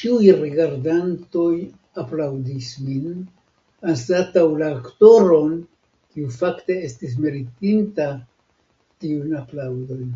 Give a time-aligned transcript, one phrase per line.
[0.00, 1.54] Ĉiuj rigardantoj
[2.02, 3.16] aplaŭdis min,
[3.92, 5.56] anstataŭ la aktoron,
[6.12, 8.08] kiu fakte estis meritinta
[9.06, 10.08] tiujn aplaŭdojn.